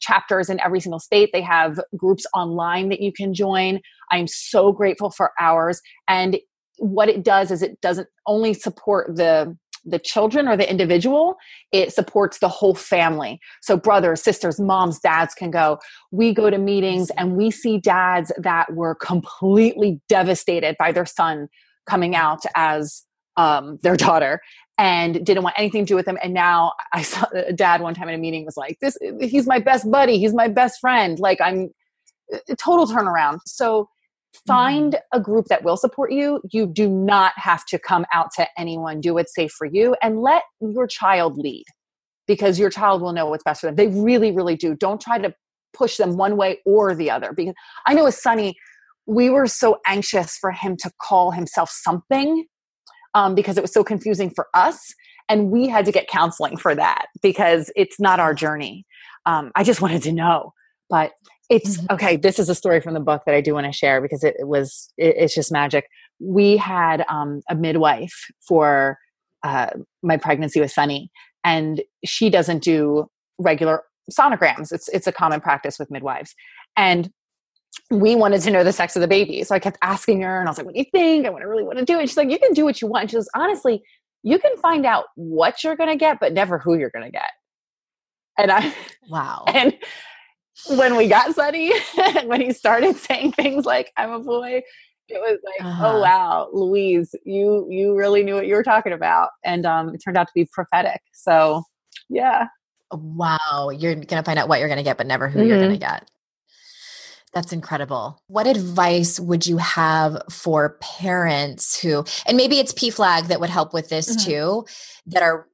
[0.06, 1.32] chapters in every single state.
[1.34, 3.80] They have groups online that you can join.
[4.12, 5.82] I'm so grateful for ours.
[6.08, 6.38] And
[6.78, 9.56] what it does is it doesn't only support the
[9.88, 11.36] the children or the individual
[11.72, 15.78] it supports the whole family so brothers sisters moms dads can go
[16.12, 21.48] we go to meetings and we see dads that were completely devastated by their son
[21.88, 23.04] coming out as
[23.38, 24.42] um, their daughter
[24.78, 26.18] and didn't want anything to do with him.
[26.22, 29.48] And now I saw a dad one time in a meeting was like, "This, he's
[29.48, 30.18] my best buddy.
[30.18, 31.70] He's my best friend." Like I'm
[32.32, 33.40] a total turnaround.
[33.46, 33.88] So
[34.48, 35.20] find mm-hmm.
[35.20, 36.42] a group that will support you.
[36.52, 39.02] You do not have to come out to anyone.
[39.02, 41.66] Do what's safe for you, and let your child lead
[42.28, 43.76] because your child will know what's best for them.
[43.76, 44.76] They really, really do.
[44.76, 45.34] Don't try to
[45.74, 47.34] push them one way or the other.
[47.34, 47.54] Because
[47.86, 48.56] I know with Sunny,
[49.06, 52.46] we were so anxious for him to call himself something
[53.16, 54.94] um, because it was so confusing for us.
[55.28, 58.86] And we had to get counseling for that because it's not our journey.
[59.26, 60.54] Um, I just wanted to know.
[60.88, 61.14] But
[61.50, 61.94] it's mm-hmm.
[61.96, 62.16] okay.
[62.16, 64.36] This is a story from the book that I do want to share because it,
[64.38, 65.88] it was, it, it's just magic.
[66.20, 69.00] We had um, a midwife for
[69.44, 69.72] uh,
[70.04, 71.10] my pregnancy with Sunny,
[71.44, 73.08] and she doesn't do
[73.40, 74.72] regular sonograms.
[74.72, 76.36] It's, it's a common practice with midwives.
[76.78, 77.10] And
[77.92, 79.44] we wanted to know the sex of the baby.
[79.44, 81.26] So I kept asking her and I was like, what do you think?
[81.26, 82.08] I want to really want to do it.
[82.08, 83.10] She's like, you can do what you want.
[83.10, 83.84] she goes, honestly,
[84.24, 87.12] you can find out what you're going to get, but never who you're going to
[87.12, 87.30] get.
[88.38, 88.74] And I,
[89.10, 89.46] wow.
[89.54, 89.78] And
[90.78, 91.74] when we got Sunny,
[92.26, 94.64] when he started saying things like, I'm a boy,
[95.08, 95.92] it was like, oh, uh-huh.
[95.92, 99.30] oh wow, Louise, you, you really knew what you were talking about.
[99.44, 101.02] And um, it turned out to be prophetic.
[101.14, 101.64] So
[102.10, 102.48] yeah.
[102.92, 103.70] Wow.
[103.70, 105.50] You're going to find out what you're going to get, but never who mm-hmm.
[105.50, 106.10] you're going to get.
[107.36, 108.18] That's incredible.
[108.28, 113.74] What advice would you have for parents who, and maybe it's PFLAG that would help
[113.74, 114.32] with this mm-hmm.
[114.32, 114.66] too,
[115.08, 115.46] that are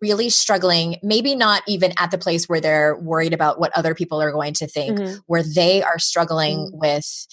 [0.00, 4.22] really struggling, maybe not even at the place where they're worried about what other people
[4.22, 5.16] are going to think, mm-hmm.
[5.26, 6.78] where they are struggling mm-hmm.
[6.78, 7.26] with.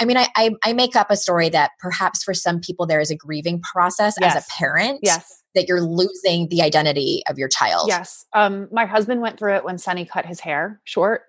[0.00, 3.00] I mean, I, I, I make up a story that perhaps for some people there
[3.00, 4.34] is a grieving process yes.
[4.34, 4.98] as a parent.
[5.04, 5.42] Yes.
[5.54, 7.86] That you're losing the identity of your child.
[7.86, 8.26] Yes.
[8.32, 11.26] Um, my husband went through it when Sunny cut his hair short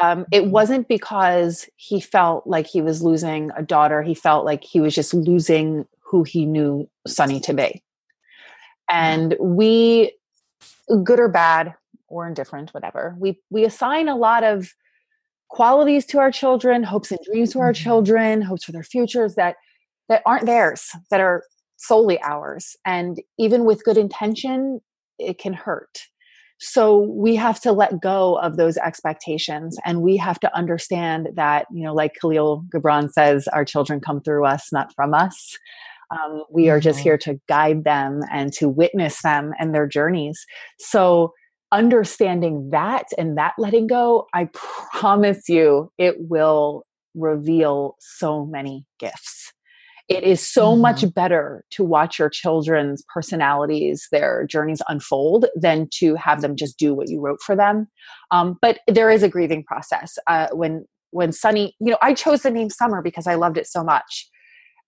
[0.00, 0.50] um, it mm-hmm.
[0.50, 4.02] wasn't because he felt like he was losing a daughter.
[4.02, 7.82] He felt like he was just losing who he knew Sunny to be.
[8.88, 10.12] And we,
[11.02, 11.74] good or bad
[12.08, 14.74] or indifferent, whatever, we we assign a lot of
[15.48, 17.82] qualities to our children, hopes and dreams to our mm-hmm.
[17.82, 19.56] children, hopes for their futures that
[20.08, 21.42] that aren't theirs, that are
[21.78, 22.76] solely ours.
[22.84, 24.80] And even with good intention,
[25.18, 25.98] it can hurt.
[26.58, 31.66] So we have to let go of those expectations and we have to understand that,
[31.72, 35.58] you know, like Kahlil Gibran says, our children come through us, not from us.
[36.10, 37.04] Um, we are just mm-hmm.
[37.04, 40.46] here to guide them and to witness them and their journeys.
[40.78, 41.32] So
[41.72, 44.48] understanding that and that letting go, I
[44.92, 49.52] promise you, it will reveal so many gifts.
[50.08, 50.82] It is so mm-hmm.
[50.82, 56.78] much better to watch your children's personalities, their journeys unfold than to have them just
[56.78, 57.88] do what you wrote for them.
[58.30, 60.16] Um, but there is a grieving process.
[60.26, 61.74] Uh, when when Sunny.
[61.80, 64.28] you know, I chose the name Summer because I loved it so much,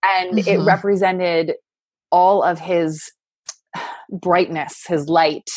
[0.03, 0.49] and mm-hmm.
[0.61, 1.55] it represented
[2.11, 3.11] all of his
[4.11, 5.49] brightness, his light.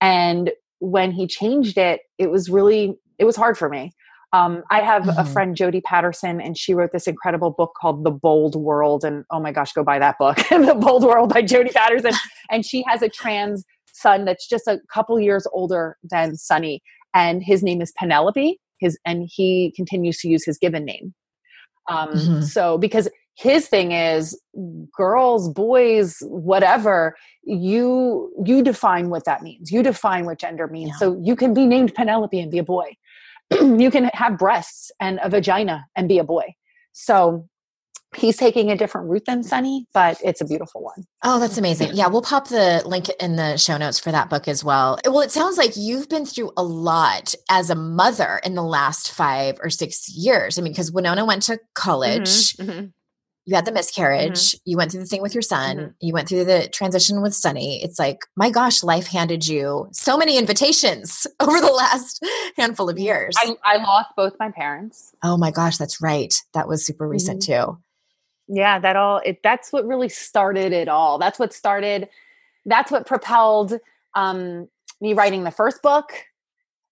[0.00, 0.50] And
[0.80, 3.92] when he changed it, it was really it was hard for me
[4.34, 5.20] um, I have mm-hmm.
[5.20, 9.04] a friend, Jodie Patterson, and she wrote this incredible book called The Bold World.
[9.04, 12.14] And oh my gosh, go buy that book, The Bold World by Jodie Patterson.
[12.50, 16.82] and she has a trans son that's just a couple years older than Sunny.
[17.14, 18.58] And his name is Penelope.
[18.80, 21.14] His and he continues to use his given name.
[21.88, 22.40] Um, mm-hmm.
[22.40, 24.40] So because his thing is
[24.96, 30.98] girls boys whatever you you define what that means you define what gender means yeah.
[30.98, 32.86] so you can be named penelope and be a boy
[33.80, 36.54] you can have breasts and a vagina and be a boy.
[36.92, 37.48] So
[38.14, 41.04] he's taking a different route than Sunny, but it's a beautiful one.
[41.22, 41.90] Oh, that's amazing.
[41.94, 44.98] Yeah, we'll pop the link in the show notes for that book as well.
[45.04, 49.12] Well, it sounds like you've been through a lot as a mother in the last
[49.12, 50.58] five or six years.
[50.58, 52.56] I mean, because Winona went to college.
[52.56, 52.86] Mm-hmm, mm-hmm
[53.46, 54.70] you had the miscarriage, mm-hmm.
[54.70, 55.90] you went through the thing with your son, mm-hmm.
[56.00, 57.82] you went through the transition with Sunny.
[57.82, 62.24] It's like, my gosh, life handed you so many invitations over the last
[62.56, 63.34] handful of years.
[63.38, 65.14] I, I lost both my parents.
[65.22, 66.34] Oh my gosh, that's right.
[66.54, 67.72] That was super recent mm-hmm.
[67.72, 67.78] too.
[68.48, 72.08] yeah that all it that's what really started it all that's what started
[72.66, 73.78] that's what propelled
[74.14, 74.68] um
[75.00, 76.12] me writing the first book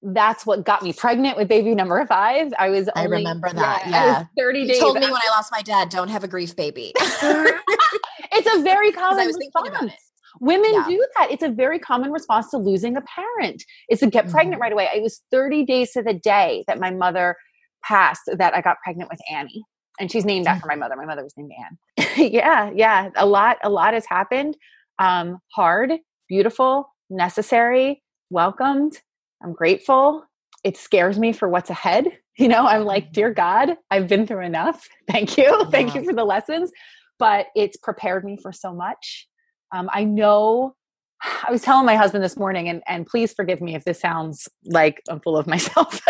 [0.02, 2.52] that's what got me pregnant with baby number five.
[2.58, 3.82] I was only, I remember that.
[3.86, 3.90] Yeah.
[3.90, 4.24] yeah.
[4.36, 4.80] 30 you days.
[4.80, 6.92] told me when I lost my dad, don't have a grief baby.
[6.96, 9.92] it's a very common response.
[10.40, 10.86] Women yeah.
[10.88, 11.30] do that.
[11.30, 13.62] It's a very common response to losing a parent.
[13.90, 14.62] Is to get pregnant mm-hmm.
[14.62, 14.88] right away.
[14.94, 17.36] It was 30 days to the day that my mother
[17.84, 19.64] passed that I got pregnant with Annie.
[20.00, 20.96] And she's named after my mother.
[20.96, 22.16] My mother was named Anne.
[22.32, 23.10] yeah, yeah.
[23.14, 24.56] A lot, a lot has happened.
[24.98, 25.92] Um, hard,
[26.28, 29.00] beautiful, necessary, welcomed.
[29.42, 30.24] I'm grateful.
[30.64, 32.06] It scares me for what's ahead.
[32.38, 33.12] You know, I'm like, mm-hmm.
[33.12, 34.88] dear God, I've been through enough.
[35.06, 35.66] Thank you.
[35.70, 36.72] Thank you for the lessons.
[37.18, 39.28] But it's prepared me for so much.
[39.70, 40.74] Um, I know
[41.46, 44.48] I was telling my husband this morning, and, and please forgive me if this sounds
[44.64, 46.00] like I'm full of myself,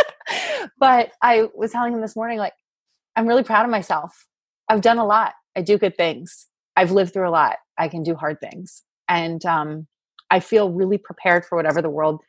[0.79, 2.55] but I was telling him this morning, like,
[3.17, 4.29] I'm really proud of myself.
[4.69, 5.35] I've done a lot.
[5.57, 6.47] I do good things.
[6.77, 7.57] I've lived through a lot.
[7.79, 8.85] I can do hard things.
[9.09, 9.89] And um,
[10.31, 12.21] I feel really prepared for whatever the world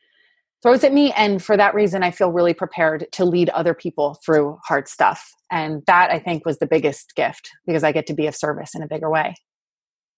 [0.64, 1.12] throws at me.
[1.12, 5.30] And for that reason, I feel really prepared to lead other people through hard stuff.
[5.50, 8.74] And that I think was the biggest gift because I get to be of service
[8.74, 9.34] in a bigger way.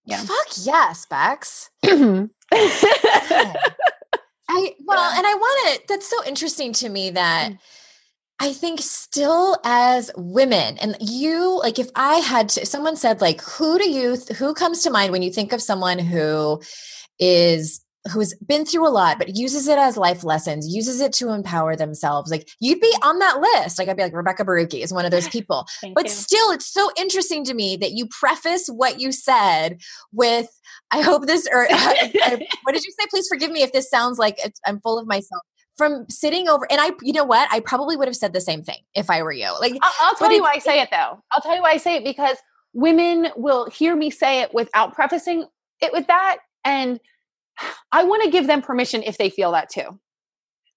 [0.05, 0.23] Yeah.
[0.23, 1.69] Fuck yes, Bex.
[1.83, 2.29] I
[4.85, 5.83] well, and I want to.
[5.89, 7.59] That's so interesting to me that mm.
[8.39, 13.19] I think still as women, and you like, if I had to, if someone said
[13.19, 16.61] like, who do you, who comes to mind when you think of someone who
[17.19, 17.81] is
[18.11, 21.75] who's been through a lot but uses it as life lessons uses it to empower
[21.75, 22.31] themselves.
[22.31, 23.79] Like you'd be on that list.
[23.79, 25.65] Like i'd be like rebecca borucki is one of those people.
[25.93, 26.09] But you.
[26.11, 30.47] still it's so interesting to me that you preface what you said with
[30.91, 31.93] i hope this or uh,
[32.63, 33.07] what did you say?
[33.09, 35.41] Please forgive me if this sounds like i'm full of myself.
[35.77, 37.47] From sitting over and i you know what?
[37.51, 39.51] I probably would have said the same thing if i were you.
[39.59, 41.21] Like i'll, I'll tell you why i say it though.
[41.31, 42.37] I'll tell you why i say it because
[42.73, 45.45] women will hear me say it without prefacing
[45.81, 46.99] it with that and
[47.91, 49.99] I want to give them permission if they feel that too.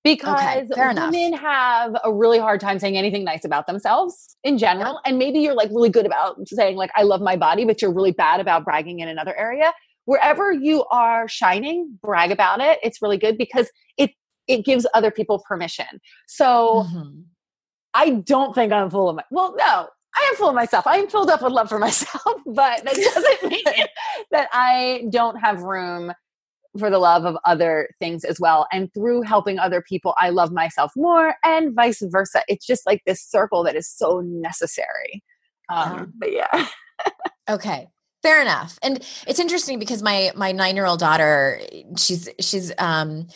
[0.03, 1.41] Because okay, women enough.
[1.41, 4.99] have a really hard time saying anything nice about themselves in general.
[5.05, 7.93] And maybe you're like really good about saying, like, I love my body, but you're
[7.93, 9.75] really bad about bragging in another area.
[10.07, 12.79] Wherever you are shining, brag about it.
[12.83, 14.13] It's really good because it
[14.49, 16.01] it gives other people permission.
[16.27, 17.21] So mm-hmm.
[17.93, 20.87] I don't think I'm full of my well, no, I am full of myself.
[20.87, 23.65] I am filled up with love for myself, but that doesn't mean
[24.31, 26.13] that I don't have room
[26.81, 28.67] for the love of other things as well.
[28.73, 32.43] And through helping other people, I love myself more and vice versa.
[32.49, 35.23] It's just like this circle that is so necessary.
[35.69, 36.67] Um, but yeah.
[37.49, 37.87] okay.
[38.23, 38.79] Fair enough.
[38.83, 41.61] And it's interesting because my my 9-year-old daughter,
[41.97, 43.29] she's she's um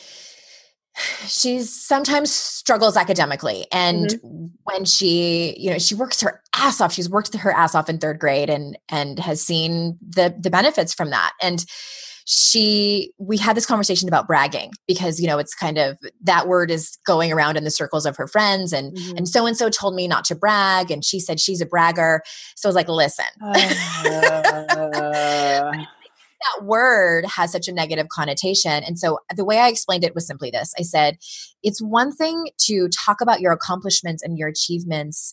[1.27, 4.47] she's sometimes struggles academically and mm-hmm.
[4.63, 7.99] when she you know she works her ass off she's worked her ass off in
[7.99, 11.65] third grade and and has seen the the benefits from that and
[12.25, 16.71] she we had this conversation about bragging because you know it's kind of that word
[16.71, 19.19] is going around in the circles of her friends and mm-hmm.
[19.19, 22.23] and so and so told me not to brag and she said she's a bragger.
[22.57, 23.27] So i was like listen.
[24.05, 25.73] Uh,
[26.45, 28.85] that word has such a negative connotation.
[28.85, 30.75] And so the way I explained it was simply this.
[30.79, 31.17] I said,
[31.63, 35.33] it's one thing to talk about your accomplishments and your achievements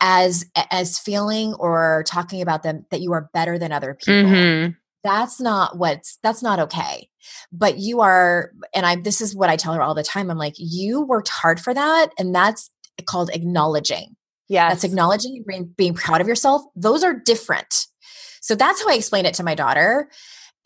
[0.00, 4.30] as as feeling or talking about them that you are better than other people.
[4.30, 4.70] Mm-hmm
[5.02, 7.08] that's not what's that's not okay.
[7.52, 10.30] But you are and i this is what i tell her all the time.
[10.30, 12.70] I'm like you worked hard for that and that's
[13.06, 14.16] called acknowledging.
[14.48, 16.62] Yeah that's acknowledging being, being proud of yourself.
[16.74, 17.86] Those are different.
[18.40, 20.08] So that's how i explain it to my daughter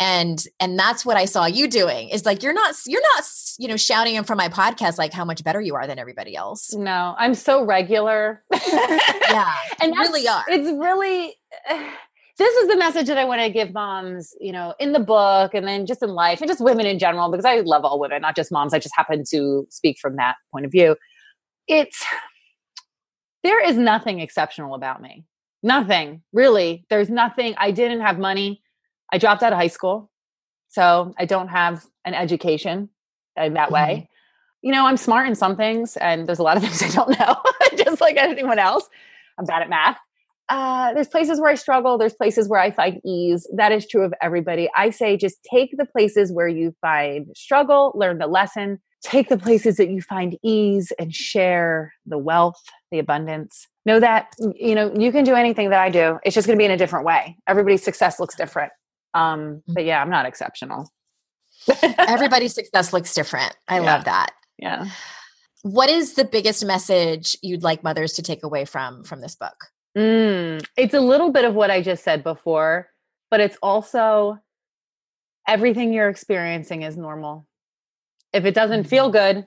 [0.01, 3.25] and and that's what i saw you doing is like you're not you're not
[3.59, 6.35] you know shouting in from my podcast like how much better you are than everybody
[6.35, 6.73] else.
[6.75, 8.43] No i'm so regular.
[9.31, 10.45] Yeah and really are.
[10.49, 11.35] it's really
[11.69, 11.91] eh,
[12.37, 15.55] this is the message that I want to give moms, you know, in the book
[15.55, 18.23] and then just in life and just women in general, because I love all women,
[18.23, 18.75] not just moms.
[18.75, 20.97] I just happen to speak from that point of view.
[21.69, 22.05] It's
[23.45, 25.25] there is nothing exceptional about me.
[25.63, 26.85] Nothing, really.
[26.91, 27.55] There's nothing.
[27.57, 28.63] I didn't have money.
[29.13, 30.11] I dropped out of high school.
[30.69, 32.89] So I don't have an education
[33.37, 34.09] in that way.
[34.09, 34.67] Mm-hmm.
[34.67, 37.19] You know, I'm smart in some things, and there's a lot of things I don't
[37.19, 37.37] know,
[37.85, 38.89] just like anyone else.
[39.39, 39.99] I'm bad at math
[40.49, 43.49] uh, there's places where I struggle, there's places where I find ease.
[43.55, 44.69] That is true of everybody.
[44.77, 49.39] I say just take the places where you find struggle, learn the lesson, take the
[49.39, 53.67] places that you find ease and share the wealth, the abundance.
[53.87, 56.19] Know that you know you can do anything that I do.
[56.25, 57.37] It's just going to be in a different way.
[57.47, 58.73] Everybody's success looks different.
[59.15, 59.75] Um, mm-hmm.
[59.75, 60.91] but yeah, I'm not exceptional.
[61.99, 63.57] Everybody's success looks different.
[63.69, 63.83] I yeah.
[63.83, 64.33] love that.
[64.59, 64.89] Yeah.
[65.63, 69.57] What is the biggest message you'd like mothers to take away from from this book?
[69.97, 72.89] Mm, it's a little bit of what I just said before,
[73.31, 74.41] but it's also
[75.47, 77.47] everything you're experiencing is normal.
[78.33, 79.37] If it doesn't feel mm-hmm.
[79.37, 79.47] good,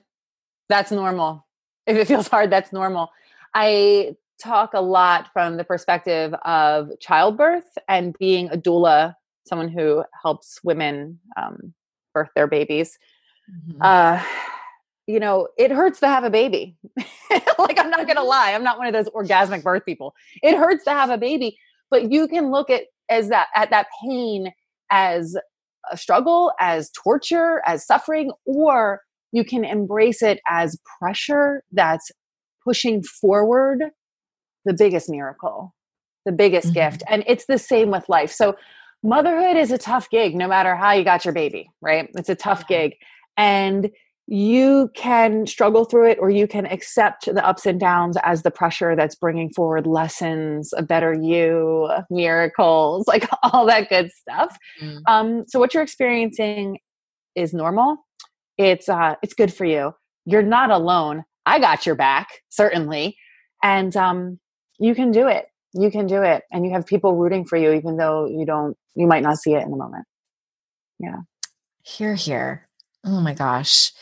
[0.68, 1.46] that's normal.
[1.86, 3.10] If it feels hard, that's normal.
[3.54, 9.14] I talk a lot from the perspective of childbirth and being a doula,
[9.46, 11.74] someone who helps women um,
[12.14, 12.98] birth their babies.
[13.50, 13.82] Mm-hmm.
[13.82, 14.22] Uh,
[15.08, 16.76] you know, it hurts to have a baby.
[17.58, 18.52] like, I'm not going to lie.
[18.52, 20.14] I'm not one of those orgasmic birth people.
[20.42, 21.58] It hurts to have a baby,
[21.90, 24.52] but you can look at as that at that pain
[24.90, 25.34] as
[25.90, 29.00] a struggle, as torture, as suffering, or
[29.32, 32.10] you can embrace it as pressure that's
[32.62, 33.84] pushing forward
[34.66, 35.74] the biggest miracle,
[36.26, 36.90] the biggest mm-hmm.
[36.90, 37.02] gift.
[37.08, 38.30] And it's the same with life.
[38.30, 38.56] So,
[39.02, 42.10] motherhood is a tough gig, no matter how you got your baby, right?
[42.14, 42.96] It's a tough gig.
[43.38, 43.90] And
[44.30, 48.50] you can struggle through it or you can accept the ups and downs as the
[48.50, 54.54] pressure that's bringing forward lessons a better you miracles like all that good stuff.
[54.82, 55.00] Mm.
[55.06, 56.78] um, so what you're experiencing
[57.34, 58.04] is normal.
[58.58, 59.94] It's uh, it's good for you.
[60.26, 61.24] You're not alone.
[61.46, 63.16] I got your back certainly.
[63.62, 64.38] And um,
[64.78, 65.46] you can do it.
[65.72, 66.42] You can do it.
[66.52, 69.54] And you have people rooting for you even though you don't you might not see
[69.54, 70.04] it in the moment.
[70.98, 71.20] Yeah.
[71.82, 72.67] Here here
[73.04, 73.92] Oh my gosh.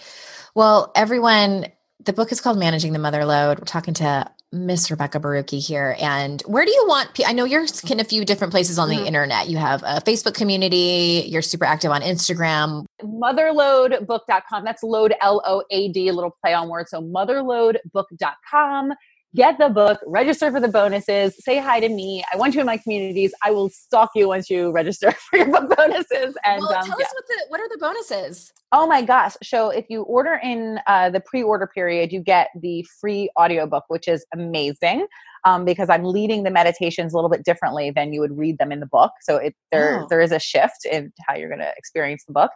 [0.55, 1.67] Well, everyone,
[2.05, 3.59] the book is called Managing the Mother Load.
[3.59, 5.97] We're talking to Miss Rebecca Borucki here.
[6.01, 7.11] And where do you want?
[7.27, 9.07] I know you're in a few different places on the mm-hmm.
[9.07, 9.49] internet.
[9.49, 11.25] You have a Facebook community.
[11.27, 12.87] You're super active on Instagram.
[13.03, 14.65] Motherloadbook.com.
[14.65, 16.91] That's load L O A D, a little play on words.
[16.91, 18.93] So motherloadbook.com
[19.37, 22.25] get the book, register for the bonuses, say hi to me.
[22.33, 23.33] I want you in my communities.
[23.45, 26.35] I will stalk you once you register for your book bonuses.
[26.45, 27.05] And well, um, tell yeah.
[27.07, 28.53] us what the what are the bonuses?
[28.73, 29.37] Oh my gosh!
[29.43, 34.09] So if you order in uh, the pre-order period, you get the free audiobook, which
[34.09, 35.07] is amazing.
[35.45, 38.73] Um, because I'm leading the meditations a little bit differently than you would read them
[38.73, 39.13] in the book.
[39.23, 40.07] So it, there oh.
[40.11, 42.51] there is a shift in how you're going to experience the book.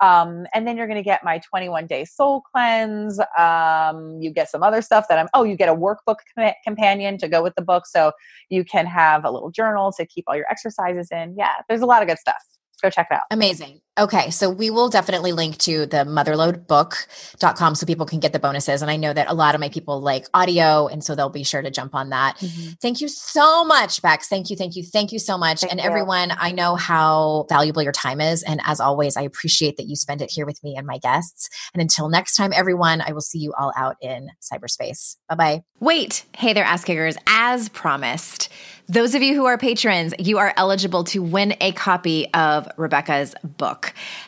[0.00, 3.18] Um, and then you're going to get my 21 day soul cleanse.
[3.38, 7.18] Um, you get some other stuff that I'm, oh, you get a workbook com- companion
[7.18, 7.86] to go with the book.
[7.86, 8.12] So
[8.50, 11.34] you can have a little journal to keep all your exercises in.
[11.38, 12.42] Yeah, there's a lot of good stuff.
[12.82, 13.22] Go check it out.
[13.30, 13.80] Amazing.
[13.98, 14.30] Okay.
[14.30, 18.82] So we will definitely link to the motherloadbook.com so people can get the bonuses.
[18.82, 20.86] And I know that a lot of my people like audio.
[20.86, 22.36] And so they'll be sure to jump on that.
[22.38, 22.72] Mm-hmm.
[22.82, 24.28] Thank you so much, Bex.
[24.28, 24.56] Thank you.
[24.56, 24.82] Thank you.
[24.82, 25.60] Thank you so much.
[25.60, 25.86] Thank and you.
[25.86, 28.42] everyone, I know how valuable your time is.
[28.42, 31.48] And as always, I appreciate that you spend it here with me and my guests.
[31.72, 35.16] And until next time, everyone, I will see you all out in cyberspace.
[35.28, 35.62] Bye bye.
[35.80, 36.24] Wait.
[36.36, 37.16] Hey there, ass kickers.
[37.26, 38.50] As promised,
[38.88, 43.34] those of you who are patrons, you are eligible to win a copy of Rebecca's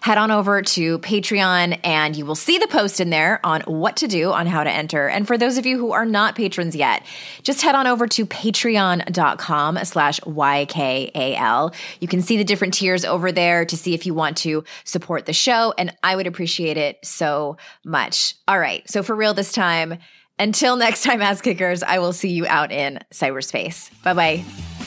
[0.01, 3.97] Head on over to Patreon and you will see the post in there on what
[3.99, 5.09] to do on how to enter.
[5.09, 7.05] And for those of you who are not patrons yet,
[7.43, 11.75] just head on over to patreon.com slash YKAL.
[12.01, 15.27] You can see the different tiers over there to see if you want to support
[15.27, 15.75] the show.
[15.77, 18.35] And I would appreciate it so much.
[18.47, 18.89] All right.
[18.89, 19.99] So for real this time,
[20.39, 23.91] until next time, ass kickers, I will see you out in cyberspace.
[24.03, 24.78] Bye bye.